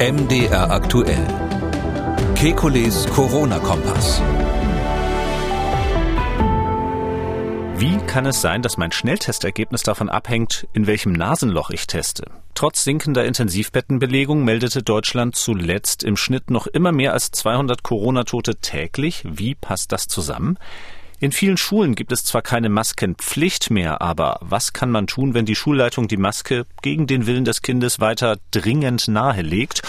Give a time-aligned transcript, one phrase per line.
[0.00, 1.24] MDR aktuell.
[2.34, 4.20] Kekules Corona-Kompass.
[7.76, 12.24] Wie kann es sein, dass mein Schnelltestergebnis davon abhängt, in welchem Nasenloch ich teste?
[12.54, 19.22] Trotz sinkender Intensivbettenbelegung meldete Deutschland zuletzt im Schnitt noch immer mehr als 200 Corona-Tote täglich.
[19.24, 20.58] Wie passt das zusammen?
[21.24, 25.46] In vielen Schulen gibt es zwar keine Maskenpflicht mehr, aber was kann man tun, wenn
[25.46, 29.80] die Schulleitung die Maske gegen den Willen des Kindes weiter dringend nahelegt?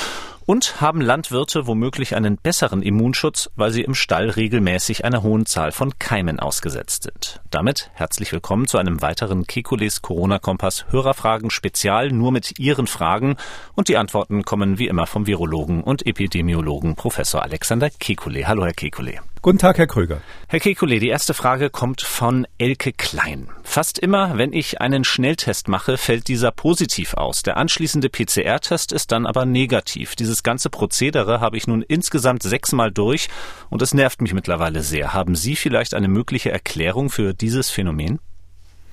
[0.45, 5.73] Und haben Landwirte womöglich einen besseren Immunschutz, weil sie im Stall regelmäßig einer hohen Zahl
[5.73, 7.41] von Keimen ausgesetzt sind?
[7.51, 13.35] Damit herzlich willkommen zu einem weiteren Kekules Corona-Kompass Hörerfragen Spezial, nur mit Ihren Fragen.
[13.73, 18.47] Und die Antworten kommen wie immer vom Virologen und Epidemiologen Professor Alexander Kekule.
[18.47, 19.19] Hallo, Herr Kekule.
[19.45, 20.21] Guten Tag, Herr Kröger.
[20.47, 23.47] Herr Kekulé, die erste Frage kommt von Elke Klein.
[23.61, 27.43] Fast immer, wenn ich einen Schnelltest mache, fällt dieser positiv aus.
[27.43, 30.15] Der anschließende PCR-Test ist dann aber negativ.
[30.15, 33.27] Dieses ganze Prozedere habe ich nun insgesamt sechsmal durch
[33.69, 35.13] und es nervt mich mittlerweile sehr.
[35.13, 38.17] Haben Sie vielleicht eine mögliche Erklärung für dieses Phänomen?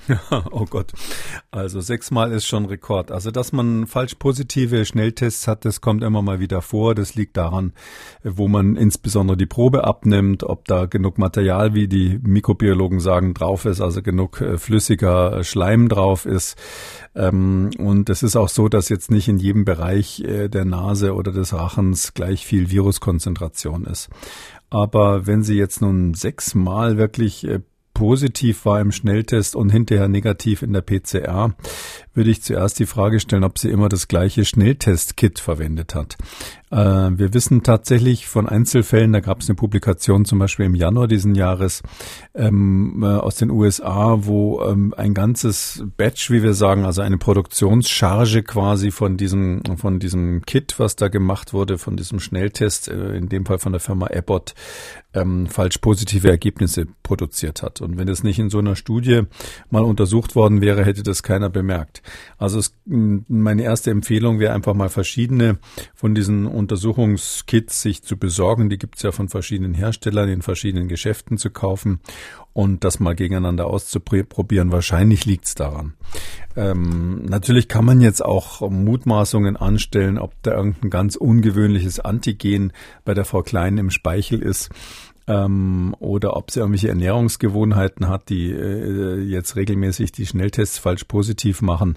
[0.50, 0.92] oh Gott.
[1.50, 3.10] Also sechsmal ist schon Rekord.
[3.10, 6.94] Also, dass man falsch positive Schnelltests hat, das kommt immer mal wieder vor.
[6.94, 7.72] Das liegt daran,
[8.22, 13.64] wo man insbesondere die Probe abnimmt, ob da genug Material, wie die Mikrobiologen sagen, drauf
[13.64, 16.56] ist, also genug äh, flüssiger Schleim drauf ist.
[17.14, 21.14] Ähm, und es ist auch so, dass jetzt nicht in jedem Bereich äh, der Nase
[21.14, 24.08] oder des Rachens gleich viel Viruskonzentration ist.
[24.70, 27.60] Aber wenn Sie jetzt nun sechsmal wirklich äh,
[27.94, 31.54] positiv war im Schnelltest und hinterher negativ in der PCR,
[32.14, 36.16] würde ich zuerst die Frage stellen, ob sie immer das gleiche Schnelltest-Kit verwendet hat.
[36.70, 41.06] Äh, wir wissen tatsächlich von Einzelfällen, da gab es eine Publikation zum Beispiel im Januar
[41.06, 41.82] diesen Jahres
[42.34, 47.18] ähm, äh, aus den USA, wo ähm, ein ganzes Batch, wie wir sagen, also eine
[47.18, 53.16] Produktionscharge quasi von diesem, von diesem Kit, was da gemacht wurde, von diesem Schnelltest, äh,
[53.16, 54.54] in dem Fall von der Firma Abbott,
[55.14, 57.80] ähm, falsch positive Ergebnisse produziert hat.
[57.80, 59.22] Und wenn es nicht in so einer Studie
[59.70, 62.02] mal untersucht worden wäre, hätte das keiner bemerkt.
[62.38, 65.58] Also es, meine erste Empfehlung wäre einfach mal verschiedene
[65.94, 68.70] von diesen Untersuchungskits sich zu besorgen.
[68.70, 72.00] Die gibt es ja von verschiedenen Herstellern in verschiedenen Geschäften zu kaufen
[72.52, 74.72] und das mal gegeneinander auszuprobieren.
[74.72, 75.94] Wahrscheinlich liegt es daran.
[76.56, 82.72] Ähm, natürlich kann man jetzt auch Mutmaßungen anstellen, ob da irgendein ganz ungewöhnliches Antigen
[83.04, 84.70] bei der Frau Klein im Speichel ist
[85.26, 91.62] ähm, oder ob sie irgendwelche Ernährungsgewohnheiten hat, die äh, jetzt regelmäßig die Schnelltests falsch positiv
[91.62, 91.96] machen,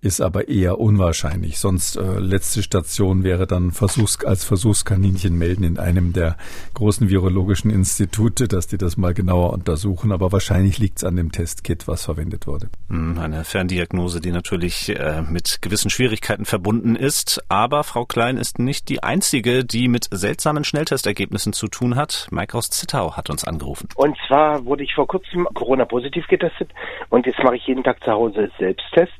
[0.00, 1.58] ist aber eher unwahrscheinlich.
[1.58, 6.36] Sonst äh, letzte Station wäre dann Versuchs als Versuchskaninchen melden in einem der
[6.74, 10.12] großen virologischen Institute, dass die das mal genauer untersuchen.
[10.12, 12.68] Aber wahrscheinlich liegt es an dem Testkit, was verwendet wurde.
[12.88, 17.42] Hm, eine Ferndiagnose, die natürlich äh, mit gewissen Schwierigkeiten verbunden ist.
[17.48, 22.28] Aber Frau Klein ist nicht die einzige, die mit seltsamen Schnelltestergebnissen zu tun hat.
[22.30, 23.88] Mike aus Zittau hat uns angerufen.
[23.96, 26.70] Und zwar wurde ich vor kurzem Corona-positiv getestet
[27.10, 29.14] und jetzt mache ich jeden Tag zu Hause Selbsttests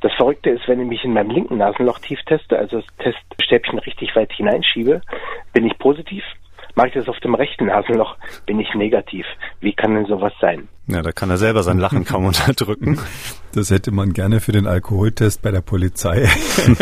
[0.00, 3.78] das Verrückte ist, wenn ich mich in meinem linken Nasenloch tief teste, also das Teststäbchen
[3.78, 5.00] richtig weit hineinschiebe,
[5.54, 6.22] bin ich positiv.
[6.74, 9.24] Mache ich das auf dem rechten Nasenloch, bin ich negativ.
[9.60, 10.68] Wie kann denn sowas sein?
[10.88, 12.98] Ja, da kann er selber sein Lachen kaum unterdrücken.
[13.54, 16.28] Das hätte man gerne für den Alkoholtest bei der Polizei,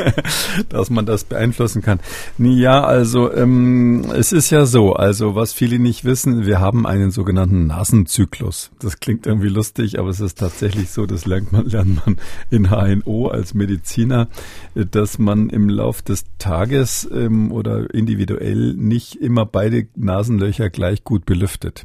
[0.70, 2.00] dass man das beeinflussen kann.
[2.38, 7.10] Ja, also ähm, es ist ja so, also was viele nicht wissen, wir haben einen
[7.10, 8.70] sogenannten Nasenzyklus.
[8.80, 12.16] Das klingt irgendwie lustig, aber es ist tatsächlich so, das lernt man, lernt man
[12.48, 14.28] in HNO als Mediziner,
[14.74, 21.26] dass man im Lauf des Tages ähm, oder individuell nicht immer beide Nasenlöcher gleich gut
[21.26, 21.84] belüftet.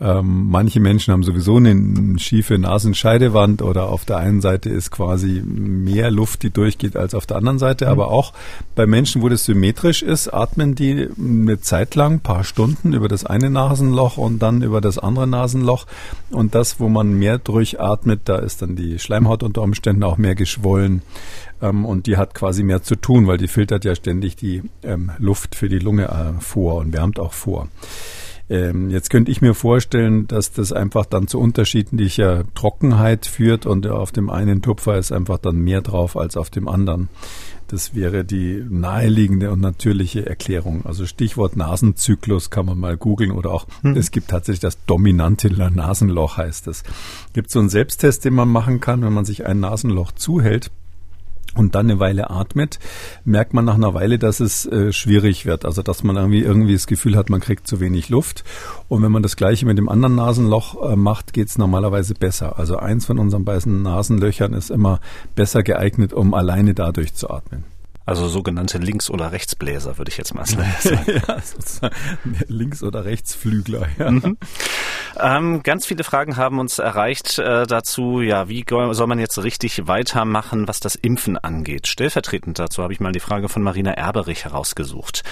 [0.00, 5.42] Ähm, manche Menschen haben sowieso eine schiefe Nasenscheidewand oder auf der einen Seite ist quasi
[5.44, 7.86] mehr Luft, die durchgeht, als auf der anderen Seite.
[7.86, 7.90] Mhm.
[7.90, 8.32] Aber auch
[8.76, 13.26] bei Menschen, wo das symmetrisch ist, atmen die eine Zeit lang, paar Stunden über das
[13.26, 15.86] eine Nasenloch und dann über das andere Nasenloch.
[16.30, 20.36] Und das, wo man mehr durchatmet, da ist dann die Schleimhaut unter Umständen auch mehr
[20.36, 21.02] geschwollen.
[21.60, 25.10] Ähm, und die hat quasi mehr zu tun, weil die filtert ja ständig die ähm,
[25.18, 27.66] Luft für die Lunge äh, vor und wärmt auch vor.
[28.50, 33.86] Ähm, jetzt könnte ich mir vorstellen, dass das einfach dann zu unterschiedlicher Trockenheit führt und
[33.86, 37.08] auf dem einen Tupfer ist einfach dann mehr drauf als auf dem anderen.
[37.66, 40.86] Das wäre die naheliegende und natürliche Erklärung.
[40.86, 43.94] Also Stichwort Nasenzyklus kann man mal googeln oder auch, hm.
[43.94, 46.82] es gibt tatsächlich das dominante Nasenloch heißt es.
[47.34, 50.70] Gibt so einen Selbsttest, den man machen kann, wenn man sich ein Nasenloch zuhält
[51.58, 52.78] und dann eine Weile atmet,
[53.24, 55.64] merkt man nach einer Weile, dass es äh, schwierig wird.
[55.64, 58.44] Also dass man irgendwie irgendwie das Gefühl hat, man kriegt zu wenig Luft.
[58.88, 62.58] Und wenn man das gleiche mit dem anderen Nasenloch äh, macht, geht's normalerweise besser.
[62.58, 65.00] Also eins von unseren beiden Nasenlöchern ist immer
[65.34, 67.77] besser geeignet, um alleine dadurch zu atmen.
[68.08, 70.72] Also sogenannte Links- oder Rechtsbläser, würde ich jetzt mal sagen.
[71.06, 71.90] ja,
[72.46, 73.86] Links- oder Rechtsflügler.
[73.98, 74.10] Ja.
[74.10, 74.38] Mhm.
[75.20, 79.88] Ähm, ganz viele Fragen haben uns erreicht äh, dazu, ja, wie soll man jetzt richtig
[79.88, 81.86] weitermachen, was das Impfen angeht.
[81.86, 85.22] Stellvertretend dazu habe ich mal die Frage von Marina Erberich herausgesucht.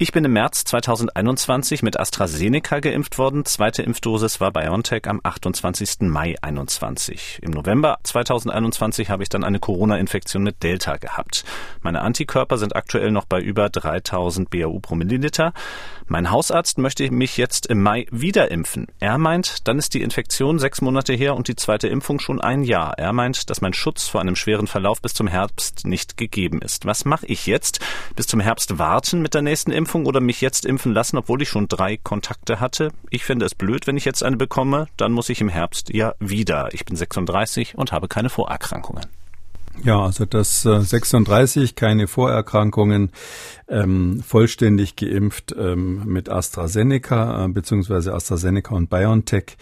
[0.00, 3.44] Ich bin im März 2021 mit AstraZeneca geimpft worden.
[3.44, 6.02] Zweite Impfdosis war BioNTech am 28.
[6.02, 7.40] Mai 21.
[7.42, 11.44] Im November 2021 habe ich dann eine Corona-Infektion mit Delta gehabt.
[11.82, 15.52] Meine Antikörper sind aktuell noch bei über 3000 BAU pro Milliliter.
[16.10, 18.86] Mein Hausarzt möchte mich jetzt im Mai wieder impfen.
[18.98, 22.62] Er meint, dann ist die Infektion sechs Monate her und die zweite Impfung schon ein
[22.62, 22.98] Jahr.
[22.98, 26.86] Er meint, dass mein Schutz vor einem schweren Verlauf bis zum Herbst nicht gegeben ist.
[26.86, 27.80] Was mache ich jetzt?
[28.16, 30.06] Bis zum Herbst warten mit der nächsten Impfung?
[30.06, 32.90] Oder mich jetzt impfen lassen, obwohl ich schon drei Kontakte hatte.
[33.10, 34.88] Ich finde es blöd, wenn ich jetzt eine bekomme.
[34.96, 36.70] Dann muss ich im Herbst ja wieder.
[36.72, 39.04] Ich bin 36 und habe keine Vorerkrankungen.
[39.84, 43.10] Ja, also das äh, 36, keine Vorerkrankungen,
[43.68, 49.56] ähm, vollständig geimpft ähm, mit AstraZeneca äh, beziehungsweise AstraZeneca und BioNTech.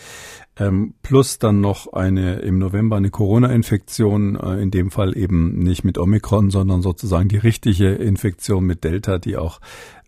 [0.58, 5.84] Ähm, plus dann noch eine im November eine Corona-Infektion, äh, in dem Fall eben nicht
[5.84, 9.60] mit Omikron, sondern sozusagen die richtige Infektion mit Delta, die auch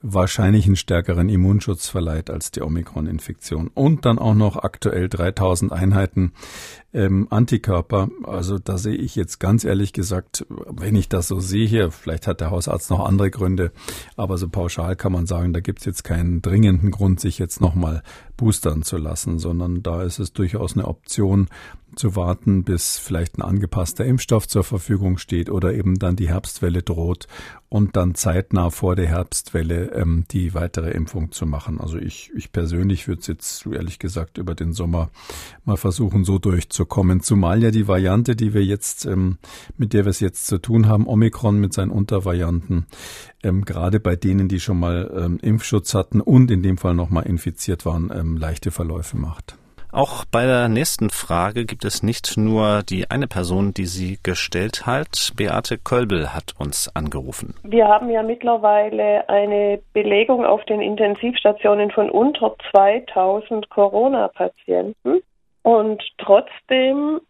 [0.02, 3.68] wahrscheinlich einen stärkeren Immunschutz verleiht als die Omikron-Infektion.
[3.74, 6.32] Und dann auch noch aktuell 3000 Einheiten
[6.94, 8.08] ähm, Antikörper.
[8.24, 12.26] Also da sehe ich jetzt ganz ehrlich gesagt, wenn ich das so sehe hier, vielleicht
[12.26, 13.72] hat der Hausarzt noch andere Gründe,
[14.16, 17.60] aber so pauschal kann man sagen, da gibt es jetzt keinen dringenden Grund, sich jetzt
[17.60, 18.02] nochmal
[18.36, 21.48] boostern zu lassen, sondern da ist es durchaus eine Option,
[21.98, 26.82] zu warten, bis vielleicht ein angepasster Impfstoff zur Verfügung steht oder eben dann die Herbstwelle
[26.82, 27.26] droht
[27.68, 31.80] und dann zeitnah vor der Herbstwelle ähm, die weitere Impfung zu machen.
[31.80, 35.10] Also ich, ich persönlich würde es jetzt ehrlich gesagt über den Sommer
[35.64, 37.20] mal versuchen, so durchzukommen.
[37.20, 39.38] Zumal ja die Variante, die wir jetzt, ähm,
[39.76, 42.86] mit der wir es jetzt zu tun haben, Omikron mit seinen Untervarianten,
[43.42, 47.26] ähm, gerade bei denen, die schon mal ähm, Impfschutz hatten und in dem Fall nochmal
[47.26, 49.58] infiziert waren, ähm, leichte Verläufe macht.
[49.90, 54.86] Auch bei der nächsten Frage gibt es nicht nur die eine Person, die sie gestellt
[54.86, 55.32] hat.
[55.36, 57.54] Beate Kölbel hat uns angerufen.
[57.62, 65.22] Wir haben ja mittlerweile eine Belegung auf den Intensivstationen von unter 2000 Corona-Patienten.
[65.62, 67.20] Und trotzdem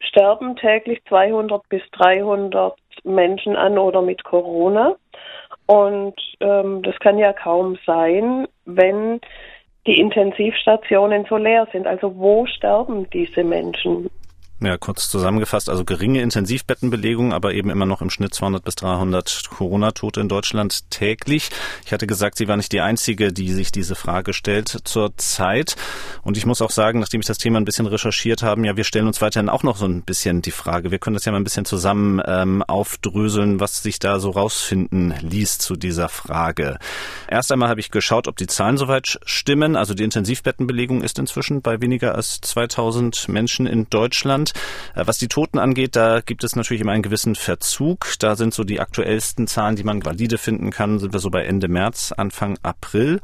[0.00, 2.74] sterben täglich 200 bis 300
[3.04, 4.96] Menschen an oder mit Corona.
[5.66, 9.20] Und ähm, das kann ja kaum sein, wenn
[9.86, 11.86] die Intensivstationen so leer sind.
[11.86, 14.08] Also wo sterben diese Menschen?
[14.60, 19.50] Ja, kurz zusammengefasst, also geringe Intensivbettenbelegung, aber eben immer noch im Schnitt 200 bis 300
[19.50, 21.50] Corona-Tote in Deutschland täglich.
[21.84, 25.74] Ich hatte gesagt, sie war nicht die Einzige, die sich diese Frage stellt zurzeit.
[26.22, 28.84] Und ich muss auch sagen, nachdem ich das Thema ein bisschen recherchiert habe, ja, wir
[28.84, 30.92] stellen uns weiterhin auch noch so ein bisschen die Frage.
[30.92, 35.14] Wir können das ja mal ein bisschen zusammen ähm, aufdröseln, was sich da so rausfinden
[35.20, 36.78] ließ zu dieser Frage.
[37.28, 39.74] Erst einmal habe ich geschaut, ob die Zahlen soweit stimmen.
[39.74, 44.43] Also die Intensivbettenbelegung ist inzwischen bei weniger als 2000 Menschen in Deutschland.
[44.94, 48.06] Äh, was die Toten angeht, da gibt es natürlich immer einen gewissen Verzug.
[48.18, 51.44] Da sind so die aktuellsten Zahlen, die man valide finden kann, sind wir so bei
[51.44, 53.20] Ende März, Anfang April.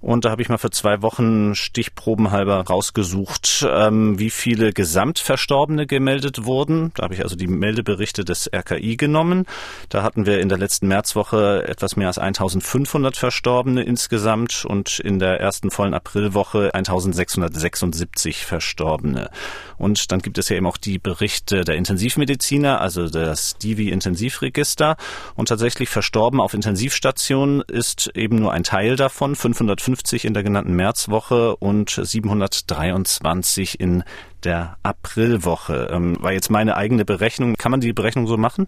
[0.00, 6.44] Und da habe ich mal für zwei Wochen stichprobenhalber rausgesucht, ähm, wie viele Gesamtverstorbene gemeldet
[6.44, 6.92] wurden.
[6.94, 9.46] Da habe ich also die Meldeberichte des RKI genommen.
[9.88, 15.18] Da hatten wir in der letzten Märzwoche etwas mehr als 1500 Verstorbene insgesamt und in
[15.18, 19.30] der ersten vollen Aprilwoche 1676 Verstorbene.
[19.78, 24.96] Und dann gibt es ja eben auch die Berichte der Intensivmediziner, also das Divi-Intensivregister.
[25.34, 30.42] Und tatsächlich verstorben auf Intensivstationen ist eben nur ein Teil davon, 500 750 in der
[30.42, 34.02] genannten Märzwoche und 723 in
[34.42, 35.88] der Aprilwoche.
[35.92, 37.54] Ähm, war jetzt meine eigene Berechnung.
[37.54, 38.66] Kann man die Berechnung so machen?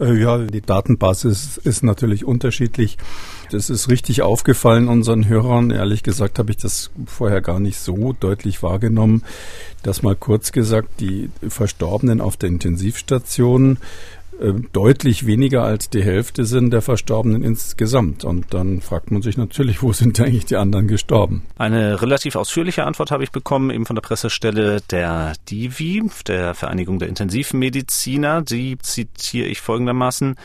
[0.00, 2.98] Äh, ja, die Datenbasis ist natürlich unterschiedlich.
[3.50, 5.70] Das ist richtig aufgefallen unseren Hörern.
[5.70, 9.24] Ehrlich gesagt habe ich das vorher gar nicht so deutlich wahrgenommen,
[9.82, 13.78] dass mal kurz gesagt die Verstorbenen auf der Intensivstation
[14.72, 18.24] deutlich weniger als die Hälfte sind der Verstorbenen insgesamt.
[18.24, 21.42] Und dann fragt man sich natürlich, wo sind eigentlich die anderen gestorben?
[21.58, 26.98] Eine relativ ausführliche Antwort habe ich bekommen, eben von der Pressestelle der DIVI, der Vereinigung
[26.98, 28.42] der Intensivmediziner.
[28.42, 30.36] Die zitiere ich folgendermaßen.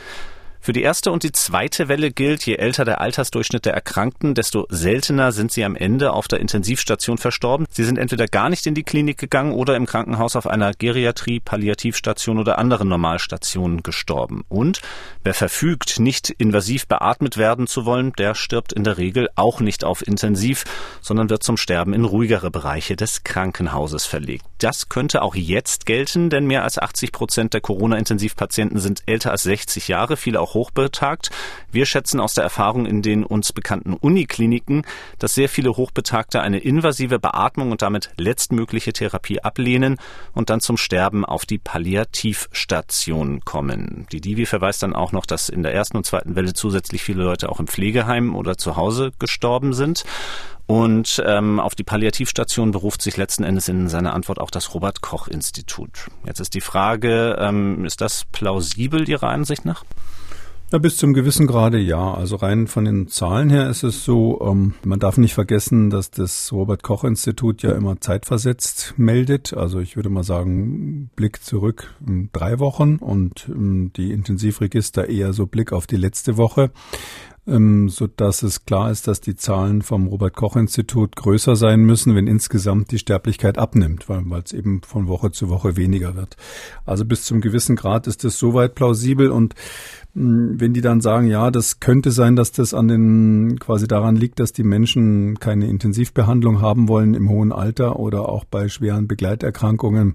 [0.64, 4.64] Für die erste und die zweite Welle gilt, je älter der Altersdurchschnitt der Erkrankten, desto
[4.70, 7.66] seltener sind sie am Ende auf der Intensivstation verstorben.
[7.68, 11.38] Sie sind entweder gar nicht in die Klinik gegangen oder im Krankenhaus auf einer Geriatrie,
[11.38, 14.42] Palliativstation oder anderen Normalstationen gestorben.
[14.48, 14.80] Und
[15.22, 19.84] wer verfügt, nicht invasiv beatmet werden zu wollen, der stirbt in der Regel auch nicht
[19.84, 20.64] auf Intensiv,
[21.02, 24.46] sondern wird zum Sterben in ruhigere Bereiche des Krankenhauses verlegt.
[24.60, 29.42] Das könnte auch jetzt gelten, denn mehr als 80 Prozent der Corona-Intensivpatienten sind älter als
[29.42, 31.30] 60 Jahre, viele auch hochbetagt.
[31.70, 34.86] Wir schätzen aus der Erfahrung in den uns bekannten Unikliniken,
[35.18, 39.98] dass sehr viele Hochbetagte eine invasive Beatmung und damit letztmögliche Therapie ablehnen
[40.32, 44.06] und dann zum Sterben auf die Palliativstation kommen.
[44.12, 47.24] Die Divi verweist dann auch noch, dass in der ersten und zweiten Welle zusätzlich viele
[47.24, 50.04] Leute auch im Pflegeheim oder zu Hause gestorben sind.
[50.66, 55.02] Und ähm, auf die Palliativstation beruft sich letzten Endes in seiner Antwort auch das Robert
[55.02, 56.06] Koch Institut.
[56.24, 59.84] Jetzt ist die Frage, ähm, ist das plausibel Ihrer Ansicht nach?
[60.74, 62.14] Ja, bis zum gewissen Grade ja.
[62.14, 66.10] Also rein von den Zahlen her ist es so, ähm, man darf nicht vergessen, dass
[66.10, 69.54] das Robert Koch Institut ja immer zeitversetzt meldet.
[69.54, 71.94] Also ich würde mal sagen, Blick zurück
[72.32, 76.72] drei Wochen und ähm, die Intensivregister eher so Blick auf die letzte Woche
[77.46, 81.80] ähm, so dass es klar ist, dass die Zahlen vom Robert Koch Institut größer sein
[81.80, 86.36] müssen, wenn insgesamt die Sterblichkeit abnimmt, weil es eben von Woche zu Woche weniger wird.
[86.84, 89.54] Also bis zum gewissen Grad ist es soweit plausibel und
[90.14, 94.16] hm, wenn die dann sagen, ja, das könnte sein, dass das an den quasi daran
[94.16, 99.06] liegt, dass die Menschen keine Intensivbehandlung haben wollen im hohen Alter oder auch bei schweren
[99.06, 100.14] Begleiterkrankungen,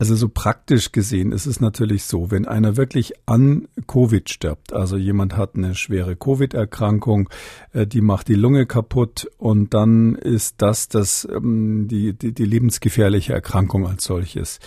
[0.00, 4.96] also so praktisch gesehen ist es natürlich so, wenn einer wirklich an Covid stirbt, also
[4.96, 7.28] jemand hat eine schwere Covid-Erkrankung,
[7.74, 12.46] äh, die macht die Lunge kaputt und dann ist das das ähm, die, die, die
[12.46, 14.58] lebensgefährliche Erkrankung als solches,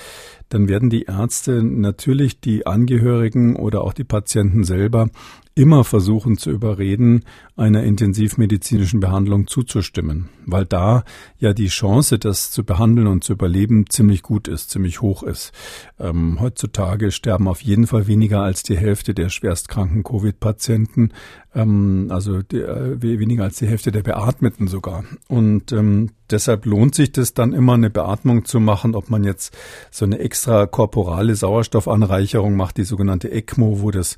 [0.54, 5.10] dann werden die Ärzte natürlich die Angehörigen oder auch die Patienten selber
[5.56, 7.24] immer versuchen zu überreden,
[7.56, 11.04] einer intensivmedizinischen Behandlung zuzustimmen, weil da
[11.40, 15.54] ja die Chance, das zu behandeln und zu überleben, ziemlich gut ist, ziemlich hoch ist.
[16.00, 21.14] Ähm, heutzutage sterben auf jeden Fall weniger als die Hälfte der schwerstkranken Covid-Patienten,
[21.56, 25.04] ähm, also die, äh, weniger als die Hälfte der Beatmeten sogar.
[25.28, 29.56] Und ähm, deshalb lohnt sich das dann immer, eine Beatmung zu machen, ob man jetzt
[29.92, 34.18] so eine extra korporale Sauerstoffanreicherung macht, die sogenannte ECMO, wo das,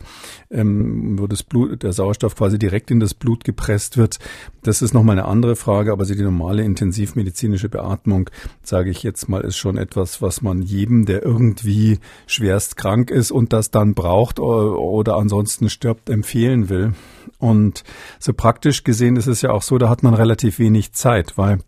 [0.50, 4.20] ähm, wo das Blut, der Sauerstoff quasi direkt in das Blut gepresst wird.
[4.64, 8.30] Das ist nochmal eine andere Frage, aber die normale intensivmedizinische Beatmung,
[8.64, 13.32] sage ich jetzt mal, ist schon etwas, was man jedem, der irgendwie schwerst krank ist
[13.32, 16.94] und das dann braucht oder ansonsten stirbt, empfehlen will.
[17.40, 17.84] Und
[18.20, 21.60] so praktisch gesehen ist es ja auch so, da hat man relativ wenig Zeit, weil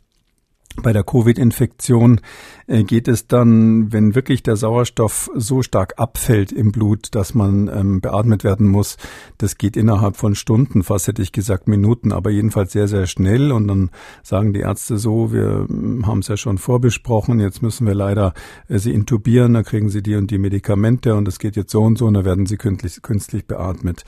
[0.82, 2.22] bei der Covid-Infektion
[2.68, 8.02] geht es dann, wenn wirklich der Sauerstoff so stark abfällt im Blut, dass man ähm,
[8.02, 8.98] beatmet werden muss.
[9.38, 13.54] Das geht innerhalb von Stunden, fast hätte ich gesagt Minuten, aber jedenfalls sehr, sehr schnell.
[13.54, 13.90] Und dann
[14.22, 18.34] sagen die Ärzte so, wir hm, haben es ja schon vorbesprochen, jetzt müssen wir leider
[18.68, 21.82] äh, sie intubieren, da kriegen sie die und die Medikamente und es geht jetzt so
[21.84, 24.04] und so und da werden sie künstlich, künstlich beatmet.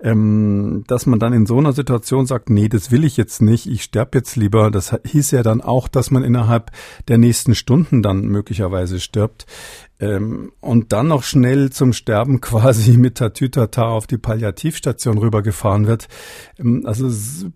[0.00, 3.66] Ähm, dass man dann in so einer Situation sagt, nee, das will ich jetzt nicht,
[3.66, 6.70] ich sterbe jetzt lieber, das hieß ja dann auch, dass man innerhalb
[7.08, 9.46] der nächsten Stunden Minuten dann möglicherweise stirbt
[10.00, 16.08] ähm, und dann noch schnell zum Sterben quasi mit Tatütata auf die Palliativstation rübergefahren wird.
[16.58, 17.08] Ähm, also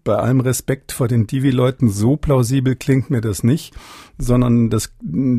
[0.05, 3.73] bei allem Respekt vor den Divi-Leuten, so plausibel klingt mir das nicht
[4.19, 4.93] sondern das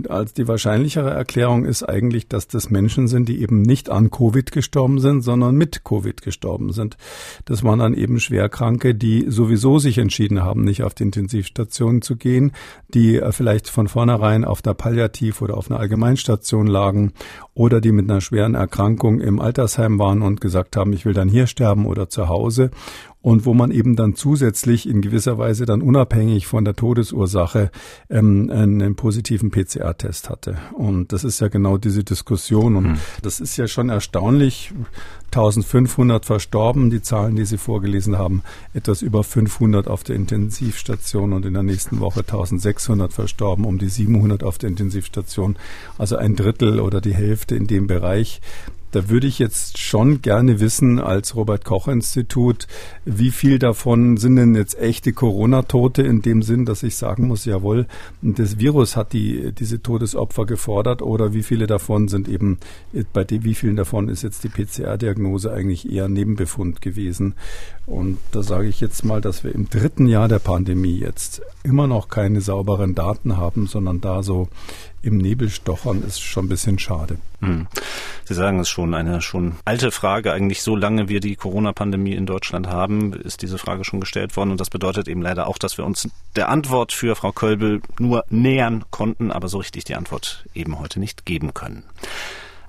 [0.10, 4.52] als die wahrscheinlichere Erklärung ist eigentlich, dass das Menschen sind, die eben nicht an Covid
[4.52, 6.98] gestorben sind, sondern mit Covid gestorben sind.
[7.46, 12.16] Das waren dann eben Schwerkranke, die sowieso sich entschieden haben, nicht auf die Intensivstation zu
[12.16, 12.52] gehen,
[12.94, 16.93] die äh, vielleicht von vornherein auf der Palliativ- oder auf einer Allgemeinstation lagen
[17.54, 21.30] oder die mit einer schweren Erkrankung im Altersheim waren und gesagt haben, ich will dann
[21.30, 22.72] hier sterben oder zu Hause
[23.24, 27.72] und wo man eben dann zusätzlich in gewisser Weise dann unabhängig von der Todesursache
[28.10, 30.58] ähm, einen positiven PCR-Test hatte.
[30.74, 32.98] Und das ist ja genau diese Diskussion und mhm.
[33.22, 34.74] das ist ja schon erstaunlich.
[35.28, 41.46] 1500 verstorben, die Zahlen, die Sie vorgelesen haben, etwas über 500 auf der Intensivstation und
[41.46, 45.56] in der nächsten Woche 1600 verstorben, um die 700 auf der Intensivstation,
[45.98, 48.42] also ein Drittel oder die Hälfte in dem Bereich.
[48.94, 52.68] Da würde ich jetzt schon gerne wissen, als Robert Koch Institut,
[53.06, 57.46] wie viel davon sind denn jetzt echte Corona-Tote in dem Sinn, dass ich sagen muss,
[57.46, 57.88] jawohl,
[58.22, 62.60] das Virus hat die, diese Todesopfer gefordert oder wie viele davon sind eben,
[63.14, 67.34] bei dem, wie vielen davon ist jetzt die PCR-Diagnose eigentlich eher Nebenbefund gewesen.
[67.88, 71.88] Und da sage ich jetzt mal, dass wir im dritten Jahr der Pandemie jetzt immer
[71.88, 74.50] noch keine sauberen Daten haben, sondern da so
[75.04, 77.18] im Nebel stochern, ist schon ein bisschen schade.
[77.42, 77.68] Hm.
[78.24, 80.32] Sie sagen es schon, eine schon alte Frage.
[80.32, 84.52] Eigentlich so lange wir die Corona-Pandemie in Deutschland haben, ist diese Frage schon gestellt worden.
[84.52, 86.08] Und das bedeutet eben leider auch, dass wir uns
[86.38, 91.02] der Antwort für Frau Kölbel nur nähern konnten, aber so richtig die Antwort eben heute
[91.02, 91.84] nicht geben können.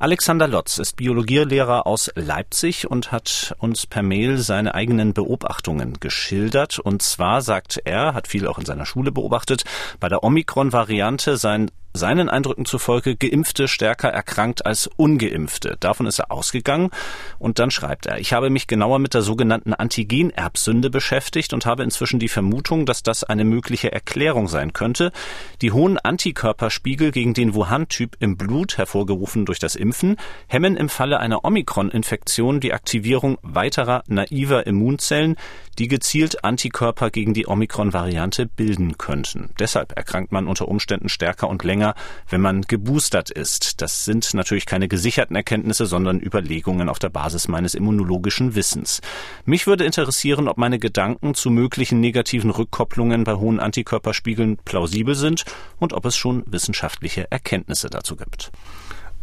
[0.00, 6.80] Alexander Lotz ist Biologielehrer aus Leipzig und hat uns per Mail seine eigenen Beobachtungen geschildert.
[6.80, 9.64] Und zwar sagt er, hat viel auch in seiner Schule beobachtet,
[10.00, 15.76] bei der Omikron-Variante seien seinen Eindrücken zufolge Geimpfte stärker erkrankt als Ungeimpfte.
[15.78, 16.90] Davon ist er ausgegangen.
[17.38, 21.84] Und dann schreibt er, ich habe mich genauer mit der sogenannten Antigenerbsünde beschäftigt und habe
[21.84, 25.12] inzwischen die Vermutung, dass das eine mögliche Erklärung sein könnte.
[25.62, 30.16] Die hohen Antikörperspiegel gegen den Wuhan-Typ im Blut, hervorgerufen durch das Impfen,
[30.48, 35.36] hemmen im Falle einer Omikron-Infektion die Aktivierung weiterer naiver Immunzellen,
[35.78, 39.50] die gezielt Antikörper gegen die Omikron-Variante bilden könnten.
[39.58, 41.83] Deshalb erkrankt man unter Umständen stärker und länger,
[42.30, 43.82] wenn man geboostert ist.
[43.82, 49.02] Das sind natürlich keine gesicherten Erkenntnisse, sondern Überlegungen auf der Basis meines immunologischen Wissens.
[49.44, 55.44] Mich würde interessieren, ob meine Gedanken zu möglichen negativen Rückkopplungen bei hohen Antikörperspiegeln plausibel sind
[55.78, 58.50] und ob es schon wissenschaftliche Erkenntnisse dazu gibt.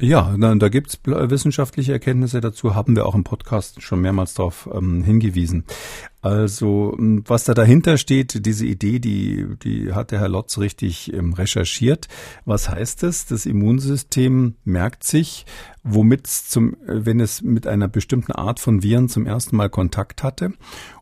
[0.01, 4.33] Ja, da, da gibt es wissenschaftliche Erkenntnisse dazu, haben wir auch im Podcast schon mehrmals
[4.33, 5.63] darauf ähm, hingewiesen.
[6.23, 11.33] Also was da dahinter steht, diese Idee, die, die hat der Herr Lotz richtig ähm,
[11.33, 12.07] recherchiert.
[12.45, 13.27] Was heißt das?
[13.27, 15.45] Das Immunsystem merkt sich,
[15.83, 20.23] womit es zum, wenn es mit einer bestimmten Art von Viren zum ersten Mal Kontakt
[20.23, 20.53] hatte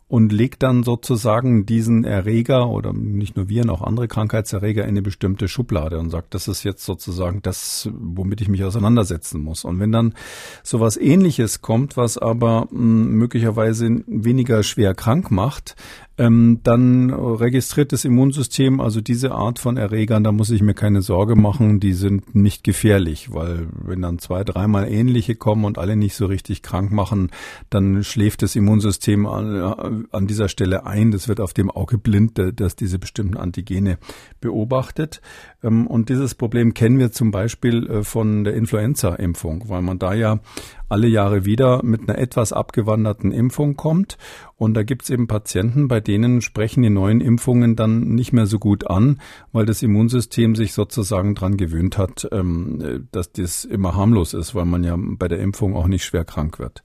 [0.09, 5.03] und legt dann sozusagen diesen Erreger oder nicht nur Viren, auch andere Krankheitserreger in eine
[5.03, 9.63] bestimmte Schublade und sagt, das ist jetzt sozusagen das, womit ich mich auseinandersetzen muss.
[9.63, 10.15] Und wenn dann
[10.63, 15.75] sowas ähnliches kommt, was aber hm, möglicherweise weniger schwer krank macht,
[16.19, 21.01] ähm, dann registriert das Immunsystem also diese Art von Erregern, da muss ich mir keine
[21.01, 25.95] Sorge machen, die sind nicht gefährlich, weil wenn dann zwei, dreimal ähnliche kommen und alle
[25.95, 27.31] nicht so richtig krank machen,
[27.69, 31.11] dann schläft das Immunsystem an, an dieser Stelle ein.
[31.11, 33.97] Das wird auf dem Auge blind, dass diese bestimmten Antigene
[34.41, 35.21] beobachtet.
[35.63, 40.13] Ähm, und dieses Problem kennen wir zum Beispiel äh, von der Influenza-Impfung, weil man da
[40.13, 40.39] ja
[40.89, 44.17] alle Jahre wieder mit einer etwas abgewanderten Impfung kommt.
[44.57, 48.45] Und da gibt es eben Patienten, bei denen sprechen die neuen Impfungen dann nicht mehr
[48.45, 49.21] so gut an,
[49.53, 54.65] weil das Immunsystem sich sozusagen dran gewöhnt hat, ähm, dass das immer harmlos ist, weil
[54.65, 56.83] man ja bei der Impfung auch nicht schwer krank wird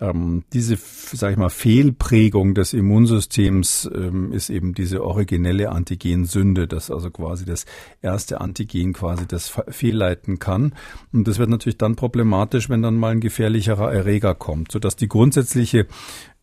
[0.00, 6.90] ähm, diese, sag ich mal, Fehlprägung des Immunsystems ähm, ist eben diese originelle Antigensünde, das
[6.90, 7.66] also quasi das
[8.00, 10.74] erste Antigen quasi das fehlleiten kann.
[11.12, 15.08] Und das wird natürlich dann problematisch, wenn dann mal ein gefährlicherer Erreger kommt, sodass die
[15.08, 15.86] grundsätzliche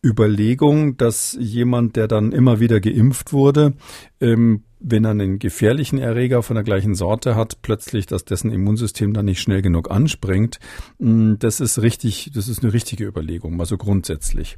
[0.04, 3.74] Überlegung, dass jemand, der dann immer wieder geimpft wurde,
[4.20, 9.12] ähm, wenn er einen gefährlichen Erreger von der gleichen Sorte hat, plötzlich, dass dessen Immunsystem
[9.12, 10.60] dann nicht schnell genug anspringt,
[10.98, 14.56] mm, das ist richtig, das ist eine richtige Überlegung, also grundsätzlich.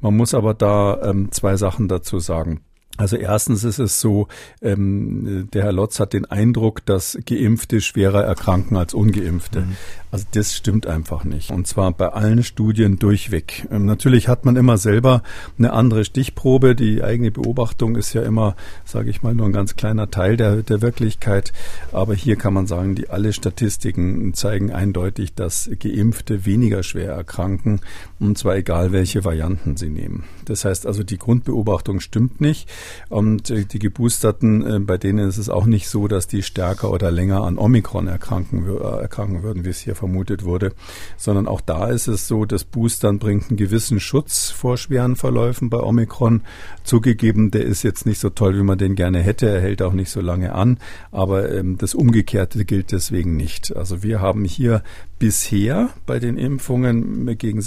[0.00, 2.60] Man muss aber da ähm, zwei Sachen dazu sagen.
[2.98, 4.28] Also erstens ist es so,
[4.60, 9.62] ähm, der Herr Lotz hat den Eindruck, dass Geimpfte schwerer erkranken als Ungeimpfte.
[9.62, 9.76] Mhm.
[10.10, 11.50] Also das stimmt einfach nicht.
[11.50, 13.66] Und zwar bei allen Studien durchweg.
[13.70, 15.22] Ähm, natürlich hat man immer selber
[15.56, 16.76] eine andere Stichprobe.
[16.76, 20.56] Die eigene Beobachtung ist ja immer, sage ich mal, nur ein ganz kleiner Teil der,
[20.56, 21.54] der Wirklichkeit.
[21.92, 27.80] Aber hier kann man sagen, die alle Statistiken zeigen eindeutig, dass Geimpfte weniger schwer erkranken.
[28.22, 30.22] Und zwar egal, welche Varianten sie nehmen.
[30.44, 32.70] Das heißt also, die Grundbeobachtung stimmt nicht.
[33.08, 36.92] Und äh, die Geboosterten, äh, bei denen ist es auch nicht so, dass die stärker
[36.92, 40.72] oder länger an Omikron erkranken, äh, erkranken würden, wie es hier vermutet wurde,
[41.16, 45.68] sondern auch da ist es so, das Boostern bringt einen gewissen Schutz vor schweren Verläufen
[45.68, 46.42] bei Omikron.
[46.84, 49.48] Zugegeben, der ist jetzt nicht so toll, wie man den gerne hätte.
[49.48, 50.78] Er hält auch nicht so lange an,
[51.10, 53.76] aber ähm, das Umgekehrte gilt deswegen nicht.
[53.76, 54.84] Also wir haben hier
[55.22, 57.62] bisher bei den Impfungen gegen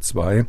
[0.00, 0.46] SARS-CoV-2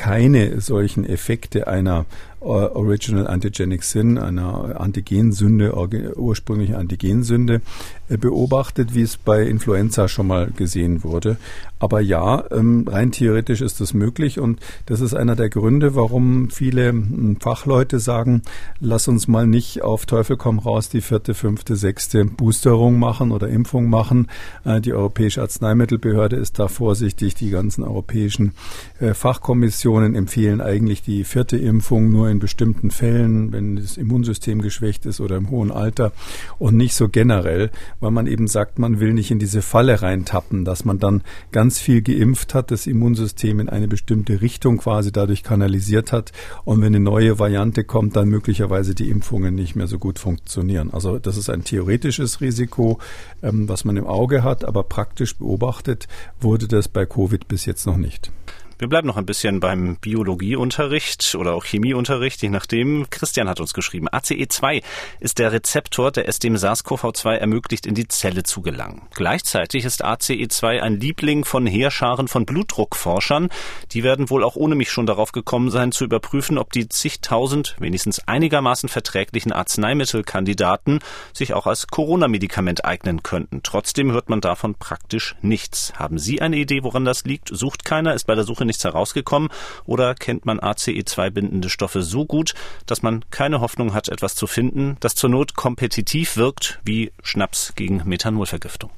[0.00, 2.06] keine solchen Effekte einer
[2.40, 5.74] äh, Original Antigenic Sin, einer Antigensünde,
[6.16, 7.60] ursprüngliche Antigensünde
[8.08, 11.36] äh, beobachtet, wie es bei Influenza schon mal gesehen wurde.
[11.78, 16.50] Aber ja, ähm, rein theoretisch ist das möglich und das ist einer der Gründe, warum
[16.50, 18.42] viele hm, Fachleute sagen,
[18.80, 23.48] lass uns mal nicht auf Teufel komm raus die vierte, fünfte, sechste Boosterung machen oder
[23.48, 24.28] Impfung machen.
[24.64, 27.34] Äh, die Europäische Arzneimittelbehörde ist da vorsichtig.
[27.34, 28.52] Die ganzen europäischen
[28.98, 29.14] äh,
[29.90, 35.20] Fachkommissionen empfehlen eigentlich die vierte Impfung nur in bestimmten Fällen, wenn das Immunsystem geschwächt ist
[35.20, 36.12] oder im hohen Alter
[36.58, 40.64] und nicht so generell, weil man eben sagt, man will nicht in diese Falle reintappen,
[40.64, 41.22] dass man dann
[41.52, 46.32] ganz ganz viel geimpft hat, das Immunsystem in eine bestimmte Richtung quasi dadurch kanalisiert hat
[46.64, 50.90] und wenn eine neue Variante kommt, dann möglicherweise die Impfungen nicht mehr so gut funktionieren.
[50.92, 52.98] Also das ist ein theoretisches Risiko,
[53.42, 56.08] ähm, was man im Auge hat, aber praktisch beobachtet
[56.40, 58.32] wurde das bei Covid bis jetzt noch nicht.
[58.80, 63.10] Wir bleiben noch ein bisschen beim Biologieunterricht oder auch Chemieunterricht, je nachdem.
[63.10, 64.82] Christian hat uns geschrieben, ACE2
[65.20, 69.02] ist der Rezeptor, der es dem SARS-CoV-2 ermöglicht, in die Zelle zu gelangen.
[69.14, 73.50] Gleichzeitig ist ACE2 ein Liebling von Heerscharen von Blutdruckforschern.
[73.92, 77.76] Die werden wohl auch ohne mich schon darauf gekommen sein, zu überprüfen, ob die zigtausend
[77.80, 81.00] wenigstens einigermaßen verträglichen Arzneimittelkandidaten
[81.34, 83.60] sich auch als Corona-Medikament eignen könnten.
[83.62, 85.92] Trotzdem hört man davon praktisch nichts.
[85.96, 87.50] Haben Sie eine Idee, woran das liegt?
[87.52, 89.48] Sucht keiner, ist bei der Suche nichts herausgekommen
[89.84, 92.54] oder kennt man ACE2-bindende Stoffe so gut,
[92.86, 97.72] dass man keine Hoffnung hat, etwas zu finden, das zur Not kompetitiv wirkt wie Schnaps
[97.74, 98.90] gegen Methanolvergiftung?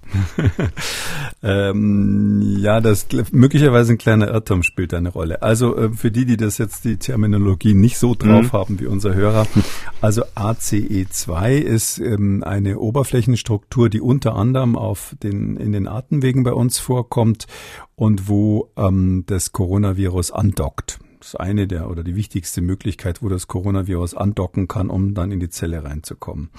[1.42, 5.42] ähm, ja, das möglicherweise ein kleiner Irrtum spielt eine Rolle.
[5.42, 8.52] Also äh, für die, die das jetzt die Terminologie nicht so drauf mhm.
[8.52, 9.46] haben wie unser Hörer,
[10.00, 16.52] also ACE2 ist ähm, eine Oberflächenstruktur, die unter anderem auf den in den Atemwegen bei
[16.52, 17.46] uns vorkommt
[18.02, 20.98] und wo ähm, das Coronavirus andockt.
[21.20, 25.30] Das ist eine der oder die wichtigste Möglichkeit, wo das Coronavirus andocken kann, um dann
[25.30, 26.50] in die Zelle reinzukommen.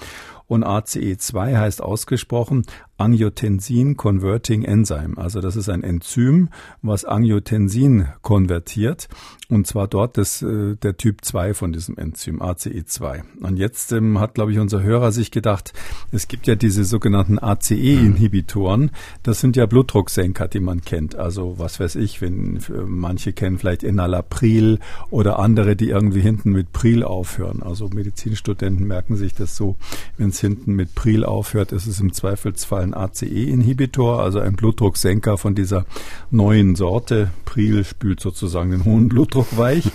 [0.46, 2.64] Und ACE2 heißt ausgesprochen
[2.96, 5.18] Angiotensin Converting Enzyme.
[5.18, 6.48] Also das ist ein Enzym,
[6.80, 9.08] was Angiotensin konvertiert.
[9.48, 13.22] Und zwar dort das, äh, der Typ 2 von diesem Enzym, ACE2.
[13.40, 15.72] Und jetzt ähm, hat, glaube ich, unser Hörer sich gedacht,
[16.12, 18.90] es gibt ja diese sogenannten ACE-Inhibitoren.
[19.22, 21.16] Das sind ja Blutdrucksenker, die man kennt.
[21.16, 24.78] Also was weiß ich, wenn manche kennen vielleicht Enalapril
[25.10, 27.62] oder andere, die irgendwie hinten mit Pril aufhören.
[27.62, 29.76] Also Medizinstudenten merken sich das so,
[30.16, 35.38] wenn es hinten mit Pril aufhört, ist es im Zweifelsfall ein ACE-Inhibitor, also ein Blutdrucksenker
[35.38, 35.84] von dieser
[36.30, 37.30] neuen Sorte.
[37.44, 39.90] Pril spült sozusagen den hohen Blutdruck weich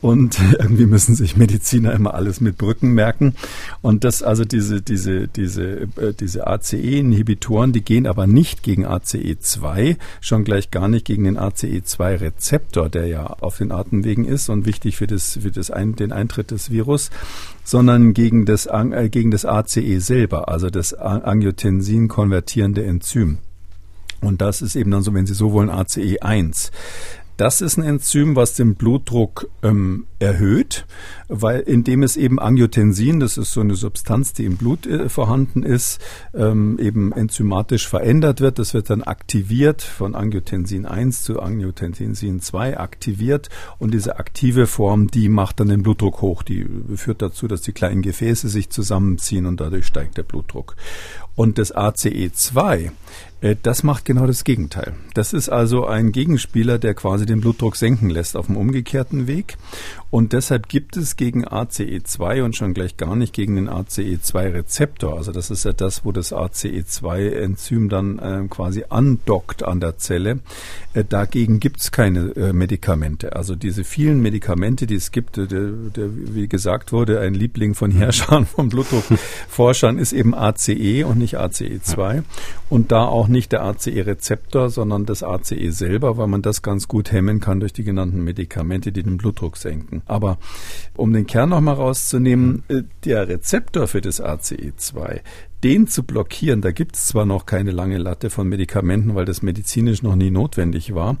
[0.00, 3.34] und irgendwie müssen sich Mediziner immer alles mit Brücken merken.
[3.82, 9.96] Und das, also diese, diese, diese, äh, diese ACE-Inhibitoren, die gehen aber nicht gegen ACE2,
[10.20, 14.96] schon gleich gar nicht gegen den ACE2-Rezeptor, der ja auf den Atemwegen ist und wichtig
[14.96, 17.10] für das, für das ein, den Eintritt des Virus,
[17.64, 23.38] sondern gegen das, äh, gegen das ACE selber, also das Angiotensin konvertierende Enzym.
[24.20, 26.70] Und das ist eben dann so, wenn Sie so wollen, ACE1.
[27.36, 30.84] Das ist ein Enzym, was den Blutdruck ähm, erhöht,
[31.28, 35.62] weil indem es eben Angiotensin, das ist so eine Substanz, die im Blut äh, vorhanden
[35.62, 36.02] ist,
[36.34, 38.58] ähm, eben enzymatisch verändert wird.
[38.58, 45.06] Das wird dann aktiviert von Angiotensin 1 zu Angiotensin 2 aktiviert und diese aktive Form,
[45.06, 46.42] die macht dann den Blutdruck hoch.
[46.42, 46.66] Die
[46.96, 50.76] führt dazu, dass die kleinen Gefäße sich zusammenziehen und dadurch steigt der Blutdruck.
[51.36, 52.90] Und das ACE2
[53.40, 54.94] äh, das macht genau das Gegenteil.
[55.14, 59.56] Das ist also ein Gegenspieler, der quasi den Blutdruck senken lässt auf dem umgekehrten Weg.
[60.10, 65.30] Und deshalb gibt es gegen ACE2 und schon gleich gar nicht gegen den ACE2-Rezeptor, also
[65.30, 70.40] das ist ja das, wo das ACE2-Enzym dann äh, quasi andockt an der Zelle,
[70.94, 73.36] äh, dagegen gibt es keine äh, Medikamente.
[73.36, 77.92] Also diese vielen Medikamente, die es gibt, der, der, wie gesagt wurde, ein Liebling von
[77.92, 82.24] Herrschern, von Blutdruckforschern, ist eben ACE und nicht ACE2.
[82.68, 87.12] Und da auch nicht der ACE-Rezeptor, sondern das ACE selber, weil man das ganz gut
[87.12, 89.99] hemmen kann durch die genannten Medikamente, die den Blutdruck senken.
[90.06, 90.38] Aber
[90.96, 95.20] um den Kern nochmal rauszunehmen, äh, der Rezeptor für das ACE2,
[95.62, 99.42] den zu blockieren, da gibt es zwar noch keine lange Latte von Medikamenten, weil das
[99.42, 101.18] medizinisch noch nie notwendig war,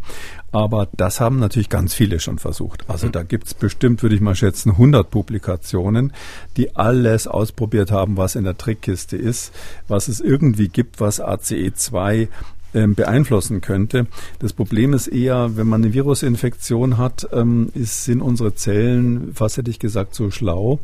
[0.50, 2.88] aber das haben natürlich ganz viele schon versucht.
[2.88, 6.12] Also da gibt es bestimmt, würde ich mal schätzen, 100 Publikationen,
[6.56, 9.52] die alles ausprobiert haben, was in der Trickkiste ist,
[9.88, 12.28] was es irgendwie gibt, was ACE2
[12.74, 14.06] ähm, beeinflussen könnte.
[14.38, 19.56] Das Problem ist eher, wenn man eine Virusinfektion hat, ähm, ist, sind unsere Zellen, fast
[19.56, 20.80] hätte ich gesagt, so schlau,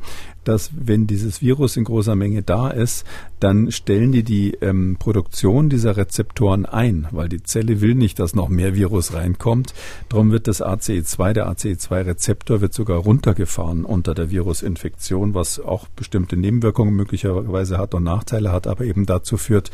[0.48, 3.04] dass wenn dieses Virus in großer Menge da ist,
[3.40, 8.34] dann stellen die die ähm, Produktion dieser Rezeptoren ein, weil die Zelle will nicht, dass
[8.34, 9.74] noch mehr Virus reinkommt.
[10.08, 16.36] Darum wird das ACE2, der ACE2-Rezeptor wird sogar runtergefahren unter der Virusinfektion, was auch bestimmte
[16.36, 19.70] Nebenwirkungen möglicherweise hat und Nachteile hat, aber eben dazu führt,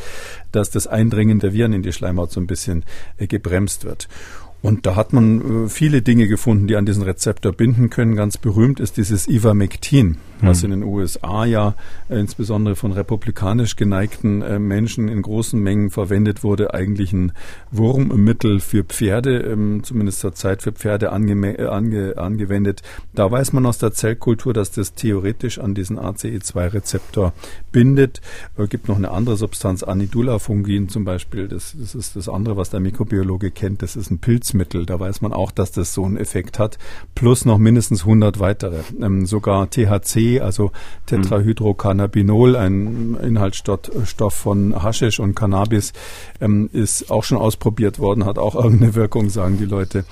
[0.52, 2.84] dass das Eindringen der Viren in die Schleimhaut so ein bisschen
[3.18, 4.08] äh, gebremst wird.
[4.62, 8.14] Und da hat man äh, viele Dinge gefunden, die an diesen Rezeptor binden können.
[8.14, 10.72] Ganz berühmt ist dieses Ivermectin was hm.
[10.72, 11.74] in den USA ja
[12.08, 17.32] äh, insbesondere von republikanisch geneigten äh, Menschen in großen Mengen verwendet wurde, eigentlich ein
[17.70, 22.82] Wurmmittel für Pferde, ähm, zumindest zur Zeit für Pferde äh, ange angewendet.
[23.14, 27.32] Da weiß man aus der Zellkultur, dass das theoretisch an diesen ACE2-Rezeptor
[27.72, 28.20] bindet.
[28.56, 31.48] Es gibt noch eine andere Substanz, Anidulafungin zum Beispiel.
[31.48, 33.82] Das, das ist das andere, was der Mikrobiologe kennt.
[33.82, 34.86] Das ist ein Pilz Schutzmittel.
[34.86, 36.78] Da weiß man auch, dass das so einen Effekt hat.
[37.14, 38.80] Plus noch mindestens 100 weitere.
[39.00, 40.72] Ähm, sogar THC, also
[41.06, 45.92] Tetrahydrocannabinol, ein Inhaltsstoff von Haschisch und Cannabis,
[46.40, 50.04] ähm, ist auch schon ausprobiert worden, hat auch irgendeine Wirkung, sagen die Leute.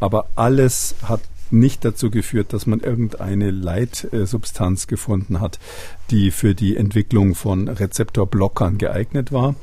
[0.00, 5.58] Aber alles hat nicht dazu geführt, dass man irgendeine Leitsubstanz gefunden hat,
[6.10, 9.54] die für die Entwicklung von Rezeptorblockern geeignet war.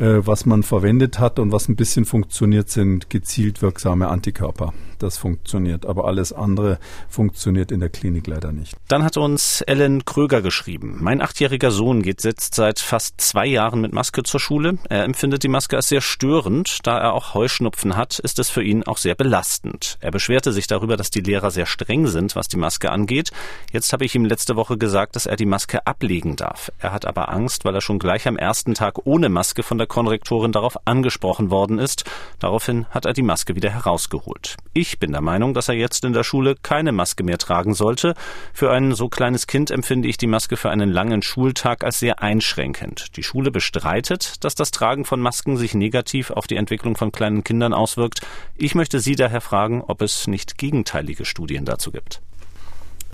[0.00, 4.72] Äh, was man verwendet hat und was ein bisschen funktioniert, sind gezielt wirksame Antikörper.
[4.98, 8.76] Das funktioniert, aber alles andere funktioniert in der Klinik leider nicht.
[8.88, 10.98] Dann hat uns Ellen Kröger geschrieben.
[11.00, 14.78] Mein achtjähriger Sohn geht jetzt seit fast zwei Jahren mit Maske zur Schule.
[14.88, 16.86] Er empfindet die Maske als sehr störend.
[16.86, 19.96] Da er auch Heuschnupfen hat, ist es für ihn auch sehr belastend.
[20.00, 23.30] Er beschwerte sich darüber, dass die Lehrer sehr streng sind, was die Maske angeht.
[23.72, 26.72] Jetzt habe ich ihm letzte Woche gesagt, dass er die Maske ablegen darf.
[26.78, 29.86] Er hat aber Angst, weil er schon gleich am ersten Tag ohne Maske von der
[29.86, 32.04] Konrektorin darauf angesprochen worden ist.
[32.38, 34.56] Daraufhin hat er die Maske wieder herausgeholt.
[34.72, 38.14] Ich bin der Meinung, dass er jetzt in der Schule keine Maske mehr tragen sollte.
[38.52, 42.22] Für ein so kleines Kind empfinde ich die Maske für einen langen Schultag als sehr
[42.22, 43.16] einschränkend.
[43.16, 47.44] Die Schule bestreitet, dass das Tragen von Masken sich negativ auf die Entwicklung von kleinen
[47.44, 48.20] Kindern auswirkt.
[48.56, 52.20] Ich möchte Sie daher fragen, ob es nicht gegenteilige Studien dazu gibt.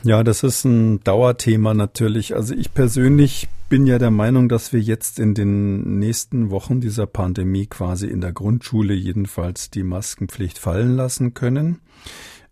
[0.07, 2.37] Ja, das ist ein Dauerthema natürlich.
[2.37, 7.07] Also ich persönlich bin ja der Meinung, dass wir jetzt in den nächsten Wochen dieser
[7.07, 11.81] Pandemie quasi in der Grundschule jedenfalls die Maskenpflicht fallen lassen können.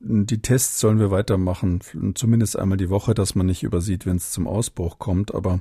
[0.07, 1.81] Die Tests sollen wir weitermachen,
[2.15, 5.35] zumindest einmal die Woche, dass man nicht übersieht, wenn es zum Ausbruch kommt.
[5.35, 5.61] Aber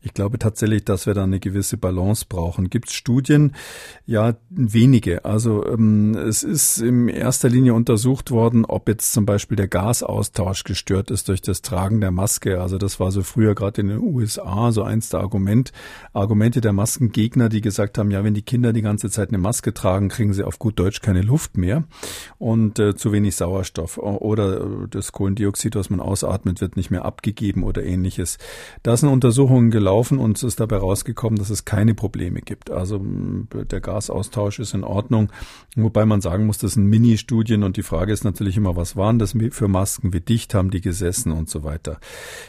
[0.00, 2.70] ich glaube tatsächlich, dass wir da eine gewisse Balance brauchen.
[2.70, 3.52] Gibt es Studien?
[4.06, 5.24] Ja, wenige.
[5.24, 10.62] Also ähm, es ist in erster Linie untersucht worden, ob jetzt zum Beispiel der Gasaustausch
[10.62, 12.60] gestört ist durch das Tragen der Maske.
[12.60, 15.72] Also das war so früher gerade in den USA so eins der Argument,
[16.12, 19.74] Argumente der Maskengegner, die gesagt haben, ja, wenn die Kinder die ganze Zeit eine Maske
[19.74, 21.84] tragen, kriegen sie auf gut Deutsch keine Luft mehr
[22.38, 23.79] und äh, zu wenig Sauerstoff.
[23.80, 28.38] Sauerstoff oder das Kohlendioxid, was man ausatmet, wird nicht mehr abgegeben oder ähnliches.
[28.82, 32.70] Da sind Untersuchungen gelaufen und es ist dabei rausgekommen, dass es keine Probleme gibt.
[32.70, 35.30] Also der Gasaustausch ist in Ordnung,
[35.76, 39.18] wobei man sagen muss, das sind Mini-Studien und die Frage ist natürlich immer, was waren
[39.18, 41.98] das für Masken, wie dicht haben die gesessen und so weiter.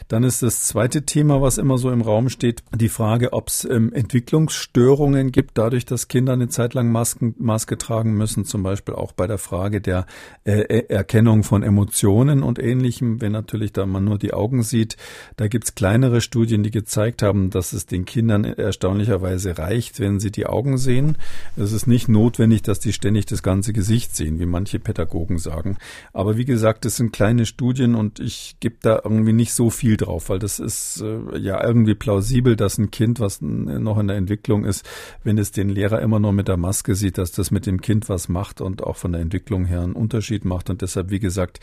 [0.08, 3.64] Dann ist das zweite Thema, was immer so im Raum steht, die Frage, ob es
[3.64, 8.94] ähm, Entwicklungsstörungen gibt, dadurch, dass Kinder eine Zeit lang Masken, Maske tragen müssen, zum Beispiel
[8.94, 10.06] auch bei der Frage der
[10.44, 14.96] äh, Erkennung Erkennung von Emotionen und ähnlichem, wenn natürlich da man nur die Augen sieht.
[15.36, 20.32] Da gibt's kleinere Studien, die gezeigt haben, dass es den Kindern erstaunlicherweise reicht, wenn sie
[20.32, 21.16] die Augen sehen.
[21.56, 25.76] Es ist nicht notwendig, dass die ständig das ganze Gesicht sehen, wie manche Pädagogen sagen.
[26.12, 29.96] Aber wie gesagt, es sind kleine Studien und ich gebe da irgendwie nicht so viel
[29.96, 34.16] drauf, weil das ist äh, ja irgendwie plausibel, dass ein Kind, was noch in der
[34.16, 34.84] Entwicklung ist,
[35.22, 38.08] wenn es den Lehrer immer nur mit der Maske sieht, dass das mit dem Kind
[38.08, 40.68] was macht und auch von der Entwicklung her einen Unterschied macht.
[40.68, 41.60] Und deshalb wie gesagt,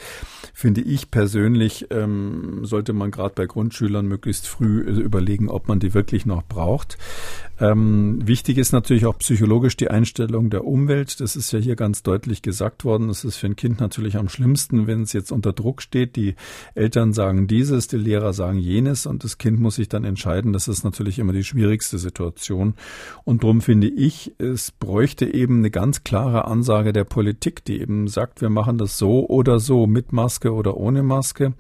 [0.54, 5.80] finde ich persönlich, ähm, sollte man gerade bei Grundschülern möglichst früh äh, überlegen, ob man
[5.80, 6.97] die wirklich noch braucht.
[7.62, 11.19] Ähm, wichtig ist natürlich auch psychologisch die Einstellung der Umwelt.
[11.19, 13.10] Das ist ja hier ganz deutlich gesagt worden.
[13.10, 16.15] Es ist für ein Kind natürlich am schlimmsten, wenn es jetzt unter Druck steht.
[16.15, 16.36] Die
[16.73, 20.54] Eltern sagen dieses, die Lehrer sagen jenes und das Kind muss sich dann entscheiden.
[20.54, 22.75] Das ist natürlich immer die schwierigste Situation.
[23.25, 28.08] Und darum finde ich, es bräuchte eben eine ganz klare Ansage der Politik, die eben
[28.08, 31.54] sagt, wir machen das so oder so, mit Maske oder ohne Maske.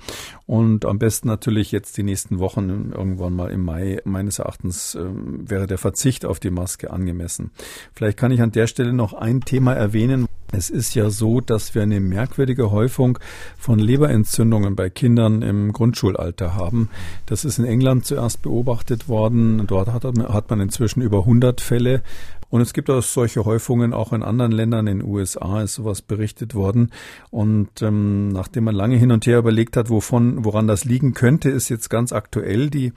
[0.45, 5.05] Und am besten natürlich jetzt die nächsten Wochen, irgendwann mal im Mai, meines Erachtens äh,
[5.05, 7.51] wäre der Verzicht auf die Maske angemessen.
[7.93, 10.25] Vielleicht kann ich an der Stelle noch ein Thema erwähnen.
[10.51, 13.19] Es ist ja so, dass wir eine merkwürdige Häufung
[13.57, 16.89] von Leberentzündungen bei Kindern im Grundschulalter haben.
[17.27, 19.67] Das ist in England zuerst beobachtet worden.
[19.67, 22.01] Dort hat man inzwischen über 100 Fälle.
[22.49, 24.87] Und es gibt auch solche Häufungen auch in anderen Ländern.
[24.87, 26.91] In den USA ist sowas berichtet worden.
[27.29, 31.49] Und ähm, nachdem man lange hin und her überlegt hat, wovon, woran das liegen könnte,
[31.49, 32.93] ist jetzt ganz aktuell die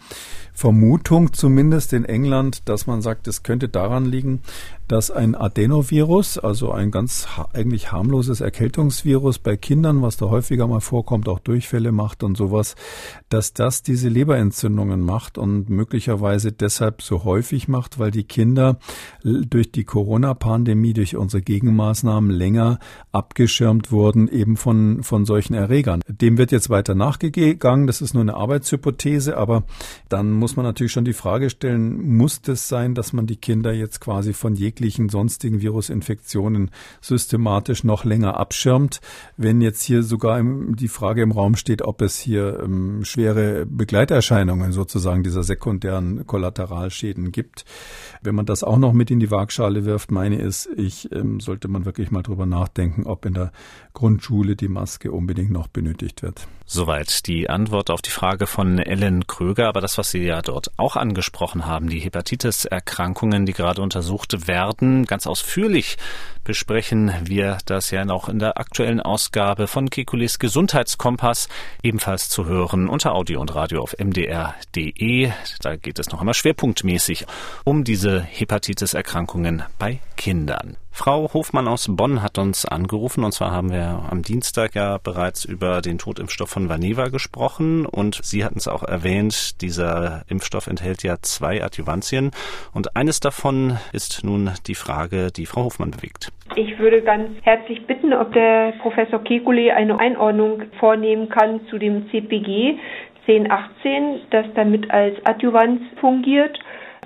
[0.53, 4.41] Vermutung, zumindest in England, dass man sagt, es könnte daran liegen,
[4.89, 10.81] dass ein Adenovirus, also ein ganz eigentlich harmloses Erkältungsvirus bei Kindern, was da häufiger mal
[10.81, 12.75] vorkommt, auch Durchfälle macht und sowas,
[13.29, 18.79] dass das diese Leberentzündungen macht und möglicherweise deshalb so häufig macht, weil die Kinder
[19.23, 22.79] durch die Corona-Pandemie, durch unsere Gegenmaßnahmen länger
[23.13, 26.01] abgeschirmt wurden eben von, von solchen Erregern.
[26.09, 27.87] Dem wird jetzt weiter nachgegangen.
[27.87, 29.65] Das ist nur eine Arbeitshypothese, aber
[30.09, 33.73] dann muss man natürlich schon die Frage stellen, muss das sein, dass man die Kinder
[33.73, 39.01] jetzt quasi von jeglichen sonstigen Virusinfektionen systematisch noch länger abschirmt.
[39.37, 44.73] Wenn jetzt hier sogar die Frage im Raum steht, ob es hier ähm, schwere Begleiterscheinungen
[44.73, 47.65] sozusagen dieser sekundären Kollateralschäden gibt.
[48.23, 51.69] Wenn man das auch noch mit in die Waagschale wirft, meine ist, ich ähm, sollte
[51.69, 53.53] man wirklich mal drüber nachdenken, ob in der
[53.93, 56.47] Grundschule die Maske unbedingt noch benötigt wird.
[56.75, 59.69] Soweit die Antwort auf die Frage von Ellen Kröger.
[59.69, 65.05] Aber das, was Sie ja dort auch angesprochen haben, die Hepatitis-Erkrankungen, die gerade untersucht werden,
[65.05, 65.99] ganz ausführlich
[66.45, 71.51] besprechen wir das ja noch in der aktuellen Ausgabe von Kekulis Gesundheitskompass,
[71.83, 75.31] ebenfalls zu hören unter Audio und Radio auf mdr.de.
[75.61, 77.27] Da geht es noch einmal schwerpunktmäßig
[77.65, 80.79] um diese Hepatitis-Erkrankungen bei Kindern.
[80.95, 85.47] Frau Hofmann aus Bonn hat uns angerufen und zwar haben wir am Dienstag ja bereits
[85.47, 91.03] über den Totimpfstoff von Vaneva gesprochen und Sie hatten es auch erwähnt, dieser Impfstoff enthält
[91.03, 92.31] ja zwei Adjuvantien
[92.75, 96.31] und eines davon ist nun die Frage, die Frau Hofmann bewegt.
[96.57, 102.11] Ich würde ganz herzlich bitten, ob der Professor Kekulé eine Einordnung vornehmen kann zu dem
[102.11, 102.79] CPG
[103.27, 106.59] 1018, das damit als Adjuvans fungiert.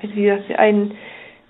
[0.03, 0.93] Also wie das ein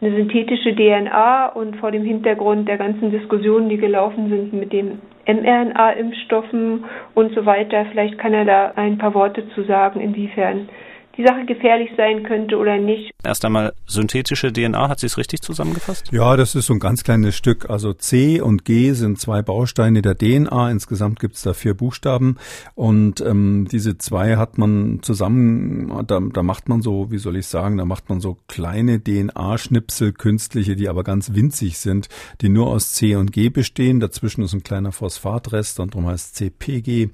[0.01, 5.01] eine synthetische DNA und vor dem Hintergrund der ganzen Diskussionen, die gelaufen sind mit den
[5.27, 7.87] mRNA-Impfstoffen und so weiter.
[7.91, 10.69] Vielleicht kann er da ein paar Worte zu sagen, inwiefern
[11.17, 13.13] die Sache gefährlich sein könnte oder nicht.
[13.25, 16.13] Erst einmal synthetische DNA, hat sie es richtig zusammengefasst?
[16.13, 17.71] Ja, das ist so ein ganz kleines Stück.
[17.71, 20.71] Also C und G sind zwei Bausteine der DNA.
[20.71, 22.37] Insgesamt gibt es da vier Buchstaben.
[22.75, 27.47] Und ähm, diese zwei hat man zusammen, da, da macht man so, wie soll ich
[27.47, 32.09] sagen, da macht man so kleine DNA-Schnipsel, künstliche, die aber ganz winzig sind,
[32.41, 34.01] die nur aus C und G bestehen.
[34.01, 37.11] Dazwischen ist ein kleiner Phosphatrest und darum heißt CPG.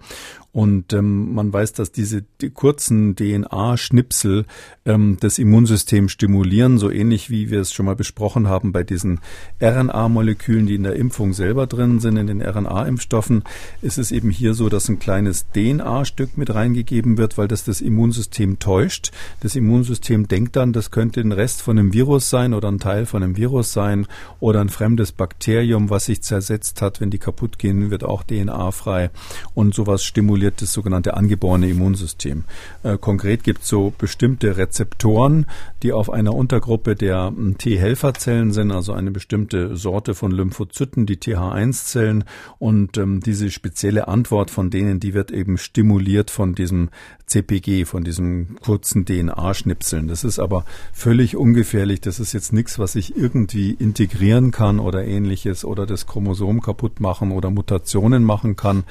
[0.53, 4.45] Und ähm, man weiß, dass diese die kurzen DNA-Schnipsel
[4.85, 9.21] ähm, das Immunsystem stimulieren, so ähnlich wie wir es schon mal besprochen haben bei diesen
[9.62, 13.45] RNA-Molekülen, die in der Impfung selber drin sind, in den RNA-Impfstoffen,
[13.81, 17.81] ist es eben hier so, dass ein kleines DNA-Stück mit reingegeben wird, weil das das
[17.81, 19.11] Immunsystem täuscht.
[19.41, 23.07] Das Immunsystem denkt dann, das könnte ein Rest von einem Virus sein oder ein Teil
[23.07, 24.07] von einem Virus sein
[24.38, 27.01] oder ein fremdes Bakterium, was sich zersetzt hat.
[27.01, 29.11] Wenn die kaputt gehen, wird auch DNA frei
[29.55, 32.44] und sowas stimuliert stimuliert das sogenannte angeborene Immunsystem.
[32.83, 35.46] Äh, konkret gibt es so bestimmte Rezeptoren,
[35.83, 41.16] die auf einer Untergruppe der hm, T-Helferzellen sind, also eine bestimmte Sorte von Lymphozyten, die
[41.16, 42.24] TH1-Zellen.
[42.59, 46.90] Und ähm, diese spezielle Antwort von denen, die wird eben stimuliert von diesem
[47.33, 50.07] CPG, von diesem kurzen DNA-Schnipseln.
[50.07, 52.03] Das ist aber völlig ungefährlich.
[52.03, 57.01] Das ist jetzt nichts, was ich irgendwie integrieren kann oder ähnliches oder das Chromosom kaputt
[57.01, 58.85] machen oder Mutationen machen kann,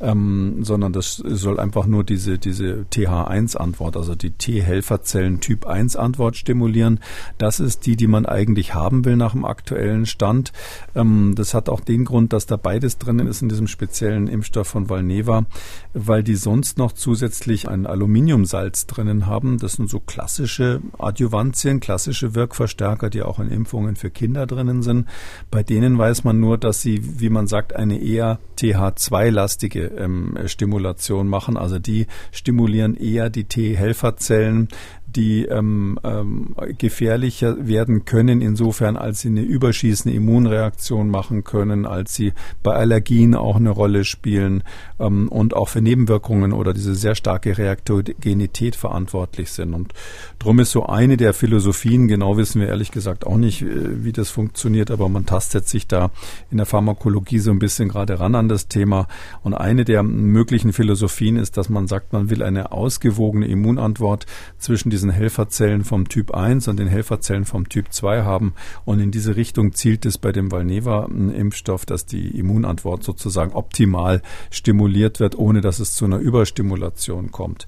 [0.00, 7.00] ähm, sondern das soll einfach nur diese, diese TH1-Antwort, also die T-Helferzellen Typ 1-Antwort stimulieren.
[7.38, 10.52] Das ist die, die man eigentlich haben will nach dem aktuellen Stand.
[10.94, 14.68] Ähm, das hat auch den Grund, dass da beides drin ist in diesem speziellen Impfstoff
[14.68, 15.46] von Valneva,
[15.94, 19.58] weil die sonst noch zusätzlich ein Aluminiumsalz drinnen haben.
[19.58, 25.08] Das sind so klassische Adjuvantien, klassische Wirkverstärker, die auch in Impfungen für Kinder drinnen sind.
[25.50, 30.76] Bei denen weiß man nur, dass sie, wie man sagt, eine eher TH2-lastige ähm, Stimulation
[30.76, 31.56] Stimulation machen.
[31.56, 34.68] Also die stimulieren eher die T-Helferzellen,
[35.06, 42.14] die ähm, ähm, gefährlicher werden können, insofern als sie eine überschießende Immunreaktion machen können, als
[42.14, 44.62] sie bei Allergien auch eine Rolle spielen
[44.98, 49.74] ähm, und auch für Nebenwirkungen oder diese sehr starke Reaktogenität verantwortlich sind.
[49.74, 49.92] Und
[50.38, 54.12] drum ist so eine der Philosophien, genau wissen wir ehrlich gesagt auch nicht, äh, wie
[54.12, 56.10] das funktioniert, aber man tastet sich da
[56.50, 59.06] in der Pharmakologie so ein bisschen gerade ran an das Thema.
[59.42, 64.26] Und eine der möglichen Philosophien ist, dass man sagt, man will eine ausgewogene Immunantwort
[64.58, 68.54] zwischen diesen Helferzellen vom Typ 1 und den Helferzellen vom Typ 2 haben.
[68.86, 75.20] Und in diese Richtung zielt es bei dem Valneva-Impfstoff, dass die Immunantwort sozusagen optimal stimuliert
[75.20, 77.66] wird, ohne dass es zu einer Überstimulation kommt.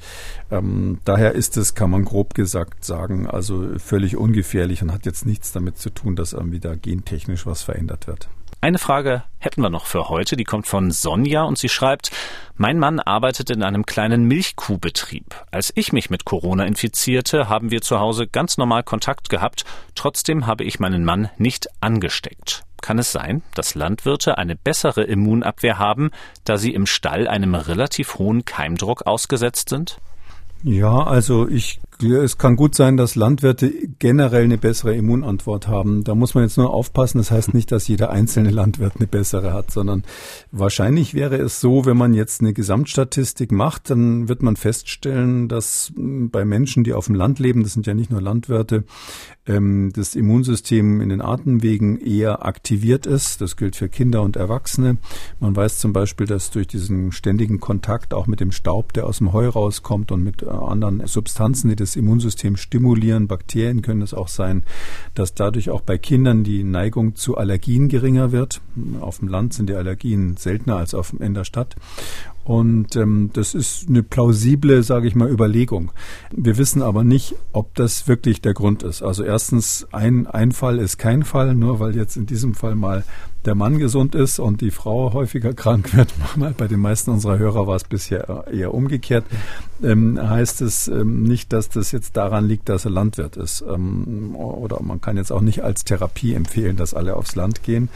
[0.51, 5.27] Ähm, daher ist es, kann man grob gesagt sagen, also völlig ungefährlich und hat jetzt
[5.27, 8.31] nichts damit zu tun, dass irgendwie da gentechnisch was verändert wird.
[8.61, 12.11] Eine Frage hätten wir noch für heute, die kommt von Sonja und sie schreibt,
[12.57, 15.45] mein Mann arbeitet in einem kleinen Milchkuhbetrieb.
[15.53, 20.49] Als ich mich mit Corona infizierte, haben wir zu Hause ganz normal Kontakt gehabt, trotzdem
[20.49, 22.65] habe ich meinen Mann nicht angesteckt.
[22.81, 26.11] Kann es sein, dass Landwirte eine bessere Immunabwehr haben,
[26.43, 30.01] da sie im Stall einem relativ hohen Keimdruck ausgesetzt sind?
[30.65, 36.05] Ja, also ich Es kann gut sein, dass Landwirte generell eine bessere Immunantwort haben.
[36.05, 37.19] Da muss man jetzt nur aufpassen.
[37.19, 40.05] Das heißt nicht, dass jeder einzelne Landwirt eine bessere hat, sondern
[40.53, 45.93] wahrscheinlich wäre es so, wenn man jetzt eine Gesamtstatistik macht, dann wird man feststellen, dass
[45.97, 48.85] hm, bei Menschen, die auf dem Land leben, das sind ja nicht nur Landwirte,
[49.49, 53.41] ähm, das Immunsystem in den Atemwegen eher aktiviert ist.
[53.41, 54.99] Das gilt für Kinder und Erwachsene.
[55.41, 59.19] Man weiß zum Beispiel, dass durch diesen ständigen Kontakt auch mit dem Staub, der aus
[59.19, 64.15] dem Heu rauskommt und mit äh, anderen Substanzen, die das Immunsystem stimulieren, Bakterien können es
[64.15, 64.65] auch sein,
[65.15, 68.61] dass dadurch auch bei Kindern die Neigung zu Allergien geringer wird.
[69.01, 71.77] Auf dem Land sind die Allergien seltener als auf, in der Stadt.
[72.49, 75.93] Und ähm, das ist eine plausible, sage ich mal, Überlegung.
[76.35, 79.03] Wir wissen aber nicht, ob das wirklich der Grund ist.
[79.03, 83.05] Also erstens, ein, ein Fall ist kein Fall, nur weil jetzt in diesem Fall mal
[83.45, 86.15] der Mann gesund ist und die Frau häufiger krank wird.
[86.57, 89.27] Bei den meisten unserer Hörer war es bisher eher umgekehrt.
[89.83, 93.63] Ähm, heißt es ähm, nicht, dass das jetzt daran liegt, dass er Landwirt ist.
[93.69, 97.91] Ähm, oder man kann jetzt auch nicht als Therapie empfehlen, dass alle aufs Land gehen.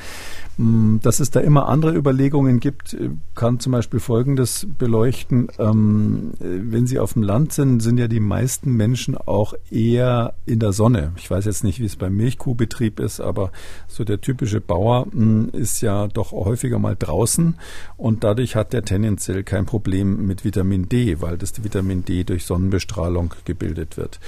[0.59, 4.42] Mm, dass es da immer andere Überlegungen gibt, äh, kann zum Beispiel Folgendes
[4.79, 5.49] beleuchten.
[5.59, 10.35] Ähm, äh, wenn Sie auf dem Land sind, sind ja die meisten Menschen auch eher
[10.47, 11.13] in der Sonne.
[11.17, 13.53] Ich weiß jetzt nicht, wie es beim Milchkuhbetrieb ist, aber
[13.89, 17.55] so der typische Bauer mm, ist ja doch häufiger mal draußen
[17.97, 22.45] und dadurch hat er tendenziell kein Problem mit Vitamin D, weil das Vitamin D durch
[22.45, 24.21] Sonnenbestrahlung gebildet wird.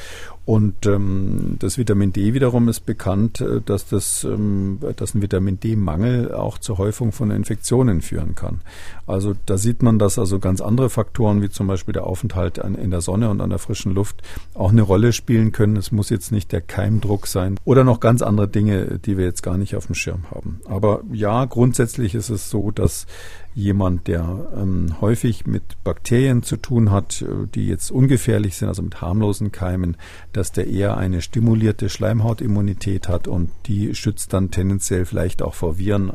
[0.46, 5.58] Und ähm, das Vitamin D wiederum ist bekannt, äh, dass, das, ähm, dass ein Vitamin
[5.58, 8.60] D-Mangel auch zur Häufung von Infektionen führen kann.
[9.06, 12.74] Also da sieht man, dass also ganz andere Faktoren, wie zum Beispiel der Aufenthalt an,
[12.74, 14.22] in der Sonne und an der frischen Luft,
[14.52, 15.76] auch eine Rolle spielen können.
[15.76, 19.42] Es muss jetzt nicht der Keimdruck sein oder noch ganz andere Dinge, die wir jetzt
[19.42, 20.60] gar nicht auf dem Schirm haben.
[20.66, 23.06] Aber ja, grundsätzlich ist es so, dass
[23.54, 28.82] jemand, der ähm, häufig mit Bakterien zu tun hat, äh, die jetzt ungefährlich sind, also
[28.82, 29.96] mit harmlosen Keimen,
[30.32, 35.78] dass der eher eine stimulierte Schleimhautimmunität hat und die schützt dann tendenziell vielleicht auch vor
[35.78, 36.12] Viren.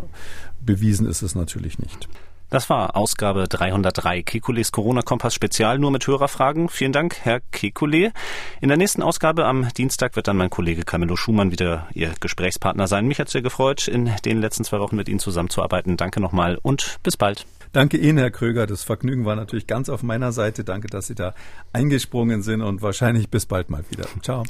[0.62, 2.10] Bewiesen ist es natürlich nicht.
[2.50, 6.68] Das war Ausgabe 303 Kekules Corona-Kompass Spezial nur mit Hörerfragen.
[6.68, 8.12] Vielen Dank, Herr Kekule.
[8.60, 12.88] In der nächsten Ausgabe am Dienstag wird dann mein Kollege Camillo Schumann wieder Ihr Gesprächspartner
[12.88, 13.08] sein.
[13.08, 15.95] Mich hat sehr gefreut, in den letzten zwei Wochen mit Ihnen zusammenzuarbeiten.
[15.95, 17.45] Danke nochmal und bis bald.
[17.72, 18.66] Danke Ihnen, Herr Kröger.
[18.66, 20.64] Das Vergnügen war natürlich ganz auf meiner Seite.
[20.64, 21.36] Danke, dass Sie da
[21.72, 24.06] eingesprungen sind und wahrscheinlich bis bald mal wieder.
[24.24, 24.43] Ciao.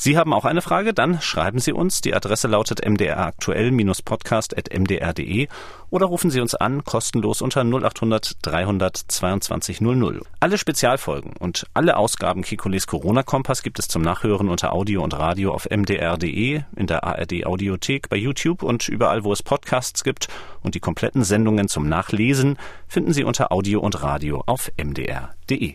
[0.00, 0.94] Sie haben auch eine Frage?
[0.94, 2.00] Dann schreiben Sie uns.
[2.00, 5.48] Die Adresse lautet mdraktuell-podcast.mdr.de
[5.90, 10.22] oder rufen Sie uns an, kostenlos unter 0800 322 00.
[10.38, 15.52] Alle Spezialfolgen und alle Ausgaben Kikules Corona-Kompass gibt es zum Nachhören unter Audio und Radio
[15.52, 20.28] auf mdr.de, in der ARD Audiothek, bei YouTube und überall, wo es Podcasts gibt.
[20.62, 25.74] Und die kompletten Sendungen zum Nachlesen finden Sie unter Audio und Radio auf mdr.de.